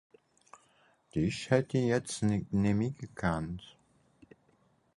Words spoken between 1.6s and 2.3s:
ìch jetzt